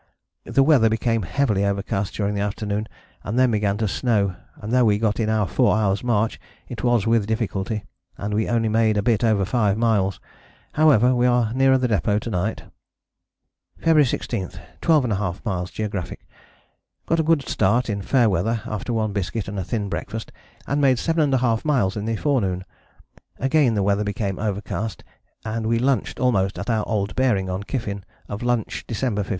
The 0.45 0.63
weather 0.63 0.89
became 0.89 1.21
heavily 1.21 1.63
overcast 1.63 2.15
during 2.15 2.33
the 2.33 2.41
afternoon 2.41 2.87
and 3.23 3.37
then 3.37 3.51
began 3.51 3.77
to 3.77 3.87
snow, 3.87 4.35
and 4.55 4.73
though 4.73 4.83
we 4.83 4.97
got 4.97 5.19
in 5.19 5.29
our 5.29 5.47
4 5.47 5.77
hours' 5.77 6.03
march 6.03 6.39
it 6.67 6.83
was 6.83 7.05
with 7.05 7.27
difficulty, 7.27 7.83
and 8.17 8.33
we 8.33 8.49
only 8.49 8.67
made 8.67 8.97
a 8.97 9.03
bit 9.03 9.23
over 9.23 9.45
5 9.45 9.77
miles. 9.77 10.19
However, 10.71 11.13
we 11.13 11.27
are 11.27 11.53
nearer 11.53 11.77
the 11.77 11.87
depôt 11.87 12.19
to 12.21 12.31
night." 12.31 12.63
"February 13.77 14.07
16. 14.07 14.49
12½ 14.81 15.41
m. 15.45 15.65
geog. 15.91 16.17
Got 17.05 17.19
a 17.19 17.23
good 17.23 17.47
start 17.47 17.87
in 17.87 18.01
fair 18.01 18.27
weather 18.27 18.63
after 18.65 18.91
one 18.93 19.13
biscuit 19.13 19.47
and 19.47 19.59
a 19.59 19.63
thin 19.63 19.87
breakfast, 19.87 20.31
and 20.65 20.81
made 20.81 20.97
7½ 20.97 21.95
m. 21.95 21.99
in 21.99 22.05
the 22.07 22.15
forenoon. 22.15 22.65
Again 23.37 23.75
the 23.75 23.83
weather 23.83 24.03
became 24.03 24.39
overcast 24.39 25.03
and 25.45 25.67
we 25.67 25.77
lunched 25.77 26.19
almost 26.19 26.57
at 26.57 26.71
our 26.71 26.87
old 26.87 27.15
bearing 27.15 27.51
on 27.51 27.61
Kyffin 27.61 28.03
of 28.27 28.41
lunch 28.41 28.83
Dec. 28.87 28.97
15. 29.15 29.25